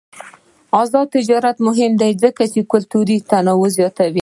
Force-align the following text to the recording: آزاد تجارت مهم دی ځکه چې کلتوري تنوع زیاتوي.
آزاد 0.81 1.07
تجارت 1.15 1.57
مهم 1.67 1.91
دی 2.01 2.11
ځکه 2.23 2.43
چې 2.53 2.61
کلتوري 2.71 3.17
تنوع 3.29 3.67
زیاتوي. 3.77 4.19